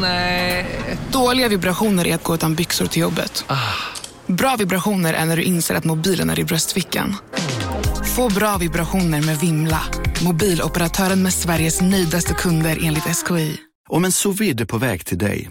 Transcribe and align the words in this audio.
Nej. 0.00 0.66
Dåliga 1.12 1.48
vibrationer 1.48 2.06
är 2.06 2.14
att 2.14 2.22
gå 2.22 2.34
utan 2.34 2.54
byxor 2.54 2.86
till 2.86 3.02
jobbet. 3.02 3.44
Bra 4.26 4.56
vibrationer 4.58 5.14
är 5.14 5.24
när 5.24 5.36
du 5.36 5.42
inser 5.42 5.74
att 5.74 5.84
mobilen 5.84 6.30
är 6.30 6.38
i 6.38 6.44
bröstfickan. 6.44 7.16
Få 8.16 8.28
bra 8.28 8.56
vibrationer 8.56 9.22
med 9.22 9.38
Vimla. 9.38 9.80
Mobiloperatören 10.24 11.22
med 11.22 11.32
Sveriges 11.32 11.80
nöjdaste 11.80 12.34
kunder 12.34 12.78
enligt 12.82 13.04
SKI. 13.04 13.56
Om 13.88 14.04
en 14.04 14.12
sous 14.12 14.66
på 14.68 14.78
väg 14.78 15.06
till 15.06 15.18
dig 15.18 15.50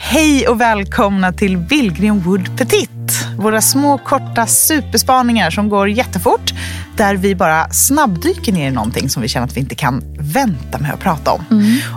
Hej 0.00 0.48
och 0.48 0.60
välkomna 0.60 1.32
till 1.32 1.58
Billgren 1.58 2.20
Wood 2.20 2.58
Petit. 2.58 2.90
Våra 3.36 3.60
små 3.60 3.98
korta 3.98 4.46
superspaningar 4.46 5.50
som 5.50 5.68
går 5.68 5.88
jättefort. 5.88 6.54
Där 6.96 7.16
vi 7.16 7.34
bara 7.34 7.70
snabbdyker 7.70 8.52
ner 8.52 8.68
i 8.68 8.70
någonting 8.70 9.08
som 9.08 9.22
vi 9.22 9.28
känner 9.28 9.46
att 9.46 9.56
vi 9.56 9.60
inte 9.60 9.74
kan 9.74 10.02
vänta 10.18 10.78
med 10.78 10.94
att 10.94 11.00
prata 11.00 11.30
om. 11.32 11.44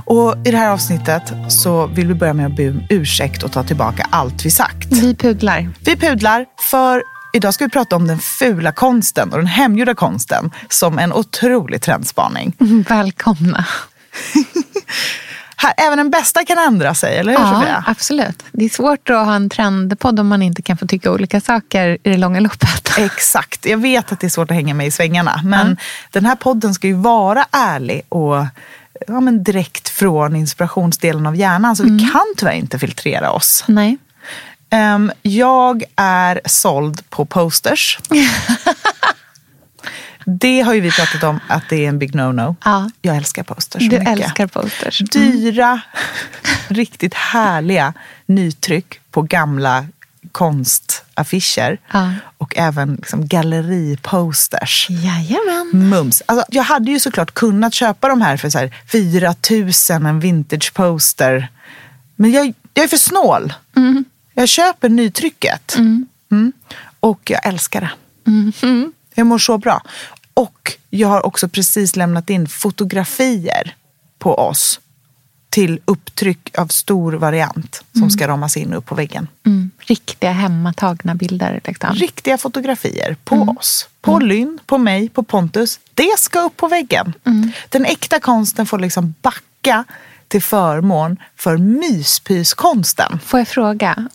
Och 0.05 0.35
I 0.47 0.51
det 0.51 0.57
här 0.57 0.69
avsnittet 0.69 1.33
så 1.49 1.87
vill 1.87 2.07
vi 2.07 2.13
börja 2.13 2.33
med 2.33 2.45
att 2.45 2.55
be 2.55 2.69
om 2.69 2.83
ursäkt 2.89 3.43
och 3.43 3.51
ta 3.51 3.63
tillbaka 3.63 4.07
allt 4.09 4.45
vi 4.45 4.51
sagt. 4.51 4.87
Vi 4.91 5.15
pudlar. 5.15 5.69
Vi 5.79 5.95
pudlar 5.95 6.45
för 6.59 7.03
idag 7.33 7.53
ska 7.53 7.65
vi 7.65 7.71
prata 7.71 7.95
om 7.95 8.07
den 8.07 8.19
fula 8.19 8.71
konsten 8.71 9.31
och 9.31 9.37
den 9.37 9.47
hemgjorda 9.47 9.95
konsten 9.95 10.51
som 10.69 10.99
en 10.99 11.13
otrolig 11.13 11.81
trendspaning. 11.81 12.53
Välkomna. 12.89 13.65
Här, 15.61 15.73
även 15.77 15.97
den 15.97 16.09
bästa 16.09 16.45
kan 16.45 16.57
ändra 16.57 16.95
sig, 16.95 17.17
eller 17.17 17.31
hur 17.31 17.39
Ja, 17.39 17.59
Sofia? 17.59 17.83
absolut. 17.87 18.43
Det 18.51 18.65
är 18.65 18.69
svårt 18.69 19.09
att 19.09 19.25
ha 19.25 19.35
en 19.35 19.49
trendpodd 19.49 20.19
om 20.19 20.27
man 20.27 20.41
inte 20.41 20.61
kan 20.61 20.77
få 20.77 20.87
tycka 20.87 21.11
olika 21.11 21.41
saker 21.41 21.97
i 22.03 22.09
det 22.09 22.17
långa 22.17 22.39
loppet. 22.39 22.91
Exakt. 22.97 23.65
Jag 23.65 23.77
vet 23.77 24.11
att 24.11 24.19
det 24.19 24.27
är 24.27 24.29
svårt 24.29 24.51
att 24.51 24.55
hänga 24.55 24.73
med 24.73 24.87
i 24.87 24.91
svängarna. 24.91 25.41
Men 25.43 25.77
den 26.11 26.25
här 26.25 26.35
podden 26.35 26.73
ska 26.73 26.87
ju 26.87 26.93
vara 26.93 27.45
ärlig 27.51 28.01
och 28.09 28.45
ja, 29.07 29.19
men 29.19 29.43
direkt 29.43 29.89
från 29.89 30.35
inspirationsdelen 30.35 31.25
av 31.25 31.35
hjärnan. 31.35 31.75
Så 31.75 31.83
vi 31.83 31.99
kan 32.13 32.33
tyvärr 32.37 32.53
inte 32.53 32.79
filtrera 32.79 33.31
oss. 33.31 33.63
Nej. 33.67 33.97
Ehm, 34.69 35.11
jag 35.21 35.83
är 35.95 36.41
såld 36.45 37.09
på 37.09 37.25
posters. 37.25 37.99
det 40.39 40.61
har 40.61 40.73
ju 40.73 40.81
vi 40.81 40.91
pratat 40.91 41.23
om 41.23 41.39
att 41.47 41.63
det 41.69 41.85
är 41.85 41.89
en 41.89 41.99
big 41.99 42.15
no-no. 42.15 42.55
Ja. 42.65 42.89
Jag 43.01 43.15
älskar 43.17 43.43
posters 43.43 43.83
så 43.83 43.89
Du 43.89 43.99
mycket. 43.99 44.19
älskar 44.19 44.47
posters. 44.47 44.99
Dyra, 44.99 45.81
riktigt 46.67 47.13
härliga 47.13 47.93
nytryck 48.25 48.99
på 49.11 49.21
gamla 49.21 49.85
konstaffischer. 50.31 51.77
Ja. 51.93 52.13
Och 52.37 52.57
även 52.57 52.95
liksom 52.95 53.27
galleriposters. 53.27 54.87
Jajamän. 54.89 55.71
Mums. 55.73 56.21
Alltså, 56.25 56.45
jag 56.49 56.63
hade 56.63 56.91
ju 56.91 56.99
såklart 56.99 57.33
kunnat 57.33 57.73
köpa 57.73 58.07
de 58.07 58.21
här 58.21 58.37
för 58.37 58.49
så 58.49 58.57
här 58.59 58.75
4 58.91 59.35
000 59.99 60.05
en 60.07 60.19
vintage 60.19 60.73
poster. 60.73 61.47
Men 62.15 62.31
jag, 62.31 62.53
jag 62.73 62.83
är 62.83 62.87
för 62.87 62.97
snål. 62.97 63.53
Jag 64.33 64.49
köper 64.49 64.89
nytrycket. 64.89 65.75
Mm. 65.77 66.53
Och 66.99 67.21
jag 67.31 67.45
älskar 67.47 67.81
det. 67.81 67.91
Jag 69.15 69.27
mår 69.27 69.37
så 69.37 69.57
bra. 69.57 69.81
Och 70.33 70.77
jag 70.89 71.07
har 71.07 71.25
också 71.25 71.49
precis 71.49 71.95
lämnat 71.95 72.29
in 72.29 72.47
fotografier 72.47 73.75
på 74.19 74.35
oss 74.35 74.79
till 75.49 75.79
upptryck 75.85 76.57
av 76.57 76.67
stor 76.67 77.13
variant 77.13 77.83
som 77.99 78.09
ska 78.09 78.27
ramas 78.27 78.57
in 78.57 78.73
upp 78.73 78.85
på 78.85 78.95
väggen. 78.95 79.27
Mm. 79.45 79.71
Riktiga 79.79 80.31
hemmatagna 80.31 81.15
bilder. 81.15 81.61
Liksom. 81.65 81.95
Riktiga 81.95 82.37
fotografier 82.37 83.15
på 83.23 83.55
oss. 83.59 83.87
På 84.01 84.19
Lynn, 84.19 84.59
på 84.65 84.77
mig, 84.77 85.09
på 85.09 85.23
Pontus. 85.23 85.79
Det 85.93 86.19
ska 86.19 86.39
upp 86.39 86.57
på 86.57 86.67
väggen. 86.67 87.13
Den 87.69 87.85
äkta 87.85 88.19
konsten 88.19 88.65
får 88.65 88.79
liksom 88.79 89.13
backa 89.21 89.83
till 90.27 90.41
förmån 90.43 91.17
för 91.35 91.57
myspyskonsten. 91.57 93.19
Får 93.25 93.39
jag 93.39 93.47
fråga? 93.47 94.09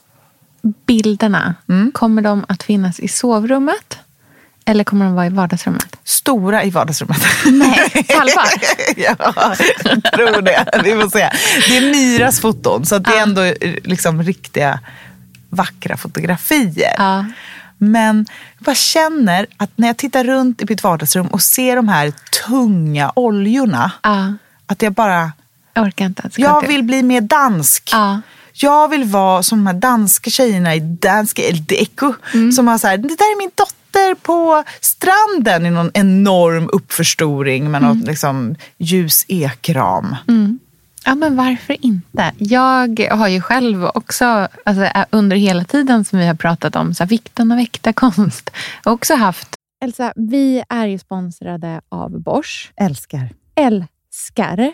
Bilderna, 0.86 1.54
Mm. 1.68 1.92
kommer 1.92 2.22
de 2.22 2.44
att 2.48 2.62
finnas 2.62 3.00
i 3.00 3.08
sovrummet? 3.08 3.98
Eller 4.68 4.84
kommer 4.84 5.04
de 5.04 5.14
vara 5.14 5.26
i 5.26 5.28
vardagsrummet? 5.28 5.96
Stora 6.04 6.64
i 6.64 6.70
vardagsrummet. 6.70 7.22
Nej, 7.46 8.06
halva. 8.18 8.44
ja, 8.96 9.54
jag 9.84 10.02
tror 10.12 10.42
det. 10.42 10.80
Vi 10.84 10.92
får 10.92 11.10
se. 11.10 11.30
Det 11.68 11.76
är 11.76 11.80
Myras 11.92 12.40
foton, 12.40 12.86
så 12.86 12.98
det 12.98 13.10
är 13.10 13.22
ändå 13.22 13.52
liksom 13.84 14.22
riktiga 14.22 14.80
vackra 15.50 15.96
fotografier. 15.96 16.94
Ja. 16.98 17.24
Men 17.78 18.26
jag 18.58 18.64
bara 18.64 18.74
känner 18.74 19.46
att 19.56 19.70
när 19.76 19.86
jag 19.88 19.96
tittar 19.96 20.24
runt 20.24 20.62
i 20.62 20.66
mitt 20.68 20.82
vardagsrum 20.82 21.26
och 21.26 21.42
ser 21.42 21.76
de 21.76 21.88
här 21.88 22.12
tunga 22.46 23.12
oljorna, 23.16 23.90
Ja. 24.02 24.32
att 24.66 24.82
jag 24.82 24.92
bara, 24.92 25.32
Jag 25.74 25.84
orkar 25.86 26.04
inte 26.04 26.22
ens. 26.22 26.38
jag 26.38 26.66
vill 26.66 26.82
bli 26.82 27.02
mer 27.02 27.20
dansk. 27.20 27.88
Ja. 27.92 28.20
Jag 28.52 28.88
vill 28.88 29.04
vara 29.04 29.42
som 29.42 29.58
de 29.58 29.66
här 29.66 29.74
danska 29.80 30.30
tjejerna 30.30 30.74
i 30.74 30.80
Danska 30.80 31.42
El 31.42 31.64
Deco. 31.64 32.14
Som 32.56 32.68
har 32.68 32.78
så 32.78 32.86
här, 32.86 32.96
det 32.96 33.08
där 33.08 33.14
är 33.32 33.38
min 33.38 33.50
dotter 33.54 33.75
på 34.22 34.64
stranden 34.80 35.66
i 35.66 35.70
någon 35.70 35.90
enorm 35.94 36.70
uppförstoring 36.72 37.70
med 37.70 37.82
något 37.82 38.06
liksom, 38.06 38.54
ljus 38.78 39.24
ekram. 39.28 40.16
Ja, 41.04 41.14
men 41.14 41.36
varför 41.36 41.76
inte? 41.84 42.32
Jag 42.38 43.00
har 43.10 43.28
ju 43.28 43.40
själv 43.40 43.84
också, 43.84 44.48
alltså, 44.64 44.88
under 45.10 45.36
hela 45.36 45.64
tiden 45.64 46.04
som 46.04 46.18
vi 46.18 46.26
har 46.26 46.34
pratat 46.34 46.76
om 46.76 46.94
så 46.94 47.04
här, 47.04 47.08
vikten 47.08 47.52
av 47.52 47.58
äkta 47.58 47.92
konst, 47.92 48.50
också 48.84 49.14
haft... 49.14 49.48
Elsa, 49.84 50.12
vi 50.16 50.62
är 50.68 50.86
ju 50.86 50.98
sponsrade 50.98 51.80
av 51.88 52.20
Bosch. 52.20 52.72
Älskar. 52.76 53.28
Älskar 53.54 54.72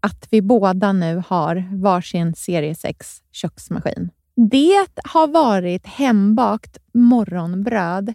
att 0.00 0.28
vi 0.30 0.42
båda 0.42 0.92
nu 0.92 1.22
har 1.28 1.64
varsin 1.82 2.34
serie 2.34 2.74
6 2.74 3.22
köksmaskin. 3.32 4.10
Det 4.50 4.86
har 5.04 5.26
varit 5.26 5.86
hembakt 5.86 6.78
morgonbröd 6.94 8.14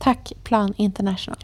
Tack 0.00 0.32
Plan 0.44 0.74
International. 0.76 1.38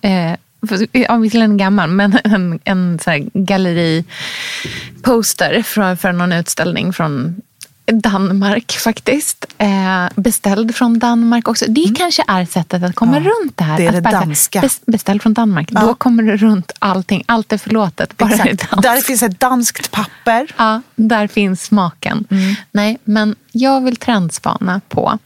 Eh, 0.00 0.36
ja, 0.92 1.16
visserligen 1.16 1.56
gammal, 1.56 1.90
men 1.90 2.18
en, 2.24 2.60
en 2.64 2.98
så 2.98 3.28
galleriposter 3.34 5.62
för, 5.62 5.96
för 5.96 6.12
någon 6.12 6.32
utställning 6.32 6.92
från 6.92 7.42
Danmark 7.92 8.72
faktiskt. 8.72 9.46
Eh, 9.58 10.06
beställd 10.16 10.74
från 10.74 10.98
Danmark 10.98 11.48
också. 11.48 11.64
Det 11.68 11.94
kanske 11.98 12.24
är 12.28 12.44
sättet 12.44 12.82
att 12.82 12.94
komma 12.94 13.16
Mm. 13.16 13.24
Ja, 13.24 13.30
runt 13.30 13.56
det 13.56 13.64
här. 13.64 13.76
det 13.76 13.84
är 13.84 13.88
att 13.88 13.94
det 14.04 14.10
danska. 14.10 14.60
bes- 14.62 14.80
Beställd 14.86 15.22
från 15.22 15.34
Danmark. 15.34 15.68
Ja. 15.72 15.80
Då 15.80 15.94
kommer 15.94 16.22
du 16.22 16.36
runt 16.36 16.72
allting. 16.78 17.22
Allt 17.26 17.52
är 17.52 17.58
förlåtet. 17.58 18.16
Bara 18.16 18.30
är 18.30 18.34
Exakt. 18.34 18.70
danskt. 18.70 18.82
Där 18.82 18.96
finns 19.00 19.22
ett 19.22 19.40
danskt 19.40 19.90
papper. 19.90 20.46
Ja, 20.56 20.82
där 20.96 21.26
finns 21.26 21.62
smaken. 21.64 22.24
Mm. 22.30 22.54
Nej, 22.72 22.98
men 23.04 23.36
jag 23.52 23.80
vill 23.84 23.96
trendspana 23.96 24.80
på 24.88 25.18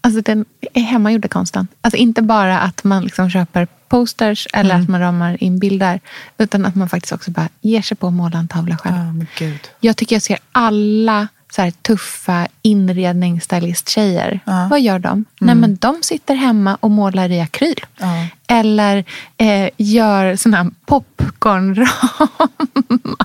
alltså 0.00 0.20
den 0.20 0.44
hemmagjorda 0.74 1.28
konsten. 1.28 1.68
Alltså 1.80 1.96
inte 1.96 2.22
bara 2.22 2.58
att 2.58 2.84
man 2.84 3.02
liksom 3.04 3.30
köper 3.30 3.66
posters 3.88 4.46
eller 4.52 4.70
Mm. 4.70 4.82
att 4.82 4.88
man 4.88 5.00
ramar 5.00 5.42
in 5.42 5.58
bilder. 5.58 6.00
Utan 6.38 6.66
att 6.66 6.74
man 6.74 6.88
faktiskt 6.88 7.12
också 7.12 7.30
bara 7.30 7.48
ger 7.60 7.82
sig 7.82 7.96
på 7.96 8.06
att 8.06 8.12
måla 8.12 8.38
en 8.38 8.48
tavla 8.48 8.76
själv. 8.76 9.26
Gud. 9.38 9.60
Jag 9.80 9.96
tycker 9.96 10.16
jag 10.16 10.22
ser 10.22 10.38
alla 10.52 11.28
så 11.54 11.62
här 11.62 11.70
tuffa 11.70 12.48
inredningsstylisttjejer. 12.62 14.40
Ja. 14.44 14.68
Vad 14.70 14.80
gör 14.80 14.98
de? 14.98 15.24
Nej, 15.40 15.54
men 15.54 15.76
de 15.76 16.02
sitter 16.02 16.34
hemma 16.34 16.78
och 16.80 16.90
målar 16.90 17.30
i 17.30 17.40
akryl. 17.40 17.80
Ja. 17.98 18.26
Eller 18.46 19.04
eh, 19.36 19.70
gör 19.76 20.36
såna 20.36 20.56
här 20.56 20.70
popcornramar. 20.86 21.88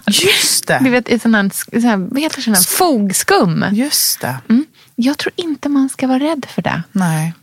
Just 0.07 0.67
det. 0.67 0.79
Du 0.83 0.89
vet, 0.89 1.09
i 1.09 1.19
sån 1.19 1.35
här, 1.35 1.51
sån 1.71 1.89
här, 1.89 1.97
vad 1.97 2.21
heter 2.21 2.41
sån 2.41 2.53
här 2.53 2.77
fogskum. 2.77 3.65
Just 3.71 4.21
det. 4.21 4.37
Mm. 4.49 4.65
Jag 4.95 5.17
tror 5.17 5.33
inte 5.35 5.69
man 5.69 5.89
ska 5.89 6.07
vara 6.07 6.19
rädd 6.19 6.45
för 6.49 6.61
det. 6.61 6.83
Nej. 6.91 7.33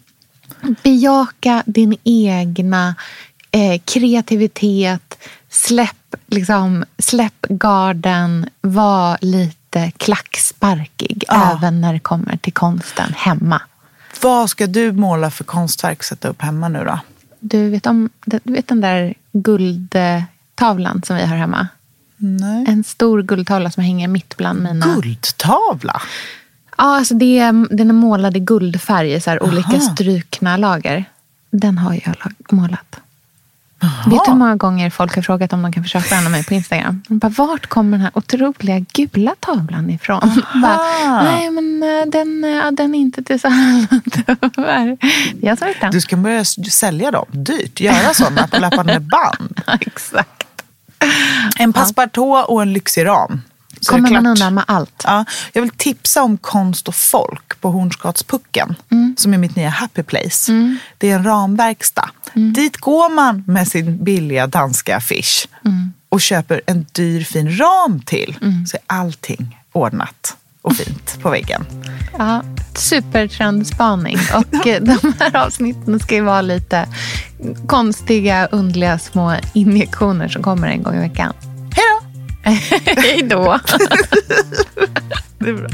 Bejaka 0.82 1.62
din 1.66 1.96
egna 2.04 2.94
eh, 3.50 3.80
kreativitet. 3.84 5.18
Släpp, 5.50 6.14
liksom, 6.26 6.84
släpp 6.98 7.46
garden. 7.48 8.46
Var 8.60 9.18
lite 9.20 9.63
klacksparkig. 9.96 11.24
Ja. 11.28 11.52
Även 11.56 11.80
när 11.80 11.92
det 11.92 11.98
kommer 11.98 12.36
till 12.36 12.52
konsten 12.52 13.12
hemma. 13.16 13.62
Vad 14.22 14.50
ska 14.50 14.66
du 14.66 14.92
måla 14.92 15.30
för 15.30 15.44
konstverk 15.44 16.02
sätta 16.02 16.28
upp 16.28 16.42
hemma 16.42 16.68
nu 16.68 16.84
då? 16.84 16.98
Du 17.40 17.70
vet, 17.70 17.86
om, 17.86 18.10
du 18.24 18.40
vet 18.44 18.68
den 18.68 18.80
där 18.80 19.14
guldtavlan 19.32 21.02
som 21.06 21.16
vi 21.16 21.26
har 21.26 21.36
hemma? 21.36 21.68
Nej. 22.16 22.64
En 22.68 22.84
stor 22.84 23.22
guldtavla 23.22 23.70
som 23.70 23.82
hänger 23.82 24.08
mitt 24.08 24.36
bland 24.36 24.62
mina... 24.62 24.86
Guldtavla? 24.86 26.02
Ja, 26.78 26.96
alltså 26.96 27.14
det 27.14 27.38
är, 27.38 27.76
den 27.76 27.88
är 27.88 27.94
målad 27.94 28.36
i 28.36 28.40
guldfärg 28.40 29.20
så 29.20 29.30
här 29.30 29.42
olika 29.42 29.80
strukna 29.80 30.56
lager. 30.56 31.04
Den 31.50 31.78
har 31.78 31.94
jag 31.94 32.14
lag- 32.24 32.34
målat. 33.82 34.06
Vet 34.06 34.24
du 34.24 34.30
hur 34.30 34.38
många 34.38 34.56
gånger 34.56 34.90
folk 34.90 35.14
har 35.14 35.22
frågat 35.22 35.52
om 35.52 35.62
de 35.62 35.72
kan 35.72 35.82
få 35.82 35.88
köpa 35.88 36.14
den 36.14 36.24
av 36.24 36.30
mig 36.30 36.44
på 36.44 36.54
Instagram? 36.54 37.02
De 37.08 37.18
bara, 37.18 37.28
vart 37.28 37.66
kommer 37.66 37.90
den 37.90 38.00
här 38.00 38.10
otroliga 38.14 38.78
gula 38.92 39.34
tavlan 39.40 39.90
ifrån? 39.90 40.42
Bara, 40.62 41.22
Nej, 41.22 41.50
men 41.50 41.82
eh, 41.82 42.06
den, 42.06 42.44
eh, 42.44 42.70
den 42.70 42.94
är 42.94 42.98
inte 42.98 43.22
till 43.22 43.40
salu. 43.40 43.86
Jag 45.40 45.58
sa. 45.58 45.66
Du 45.92 46.00
ska 46.00 46.16
börja 46.16 46.44
sälja 46.44 47.10
dem 47.10 47.26
dyrt. 47.30 47.80
Göra 47.80 48.14
sådana 48.14 48.48
på 48.48 48.60
löpande 48.60 49.00
band. 49.00 49.60
Exakt. 49.80 50.44
En 51.58 51.72
passepartout 51.72 52.44
och 52.48 52.62
en 52.62 52.72
lyxig 52.72 53.06
ram. 53.06 53.40
Så 53.80 53.92
Kommer 53.92 54.10
man 54.10 54.26
undan 54.26 54.54
med 54.54 54.64
allt? 54.66 55.02
Ja, 55.04 55.24
jag 55.52 55.62
vill 55.62 55.70
tipsa 55.70 56.22
om 56.22 56.38
Konst 56.38 56.88
och 56.88 56.94
folk 56.94 57.60
på 57.60 57.70
Hornsgatspucken. 57.70 58.74
Mm. 58.90 59.14
Som 59.18 59.34
är 59.34 59.38
mitt 59.38 59.56
nya 59.56 59.68
happy 59.68 60.02
place. 60.02 60.52
Det 60.98 61.10
är 61.10 61.14
en 61.16 61.24
ramverkstad. 61.24 62.10
Dit 62.34 62.76
går 62.76 63.14
man 63.14 63.44
med 63.46 63.68
sin 63.68 64.04
billiga 64.04 64.46
danska 64.46 64.96
affisch. 64.96 65.48
Mm. 65.64 65.92
Och 66.08 66.20
köper 66.20 66.60
en 66.66 66.86
dyr 66.92 67.24
fin 67.24 67.58
ram 67.58 68.00
till. 68.00 68.36
Så 68.66 68.76
är 68.76 68.82
allting 68.86 69.60
ordnat 69.72 70.36
och 70.62 70.76
fint 70.76 71.18
på 71.22 71.30
väggen. 71.30 71.66
Ja, 72.18 72.42
supertrendspaning. 72.74 74.18
Och 74.34 74.66
eh, 74.66 74.82
de 74.82 75.14
här 75.18 75.36
avsnitten 75.36 76.00
ska 76.00 76.14
ju 76.14 76.20
vara 76.20 76.40
lite 76.40 76.88
konstiga, 77.66 78.46
underliga 78.46 78.98
små 78.98 79.36
injektioner 79.52 80.28
som 80.28 80.42
kommer 80.42 80.68
en 80.68 80.82
gång 80.82 80.94
i 80.94 80.98
veckan. 80.98 81.32
Hej 82.96 83.22
då! 83.22 83.58
Det 85.38 85.48
är 85.48 85.54
bra. 85.54 85.68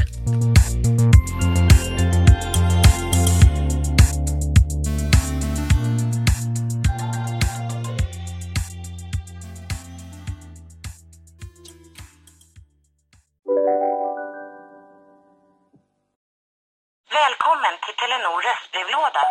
Välkommen 17.11 17.73
till 17.81 17.95
Telenor 17.99 18.41
röstbrevlåda. 18.41 19.23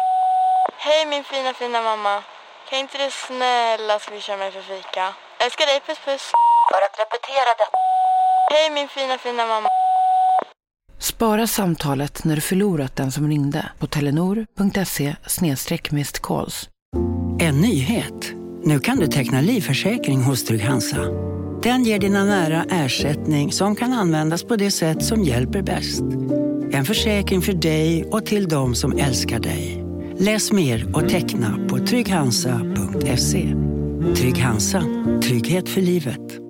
Hej 0.76 1.06
min 1.06 1.24
fina 1.24 1.54
fina 1.54 1.82
mamma. 1.82 2.22
Kan 2.70 2.78
inte 2.78 2.98
du 2.98 3.10
snälla 3.10 3.98
swisha 3.98 4.36
mig 4.36 4.52
för 4.52 4.62
fika? 4.62 5.14
Älskar 5.38 5.66
dig, 5.66 5.80
puss 5.80 5.98
puss. 5.98 6.32
För 6.70 6.76
att 6.86 6.96
repetera 7.02 7.50
detta. 7.60 7.78
Hej 8.50 8.70
min 8.70 8.88
fina 8.88 9.18
fina 9.18 9.46
mamma. 9.46 9.68
Spara 10.98 11.46
samtalet 11.46 12.24
när 12.24 12.34
du 12.34 12.40
förlorat 12.40 12.96
den 12.96 13.12
som 13.12 13.28
ringde 13.28 13.70
på 13.78 13.86
telenor.se 13.86 15.16
calls. 16.22 16.68
En 17.40 17.60
nyhet. 17.60 18.32
Nu 18.62 18.80
kan 18.80 18.98
du 18.98 19.06
teckna 19.06 19.40
livförsäkring 19.40 20.22
hos 20.22 20.44
Trygg-Hansa. 20.44 20.96
Den 21.62 21.84
ger 21.84 21.98
dina 21.98 22.24
nära 22.24 22.64
ersättning 22.70 23.52
som 23.52 23.76
kan 23.76 23.92
användas 23.92 24.44
på 24.44 24.56
det 24.56 24.70
sätt 24.70 25.04
som 25.04 25.22
hjälper 25.22 25.62
bäst. 25.62 26.02
En 26.72 26.84
försäkring 26.84 27.42
för 27.42 27.52
dig 27.52 28.04
och 28.04 28.26
till 28.26 28.48
de 28.48 28.74
som 28.74 28.98
älskar 28.98 29.38
dig. 29.38 29.84
Läs 30.18 30.52
mer 30.52 30.96
och 30.96 31.08
teckna 31.08 31.58
på 31.68 31.78
trygghansa.se. 31.78 33.54
Trygg 34.16 34.38
Hansa. 34.38 34.82
Trygghet 35.22 35.68
för 35.68 35.80
livet. 35.80 36.49